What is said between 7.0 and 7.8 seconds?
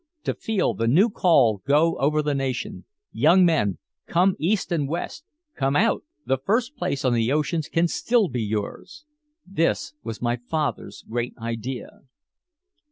on the oceans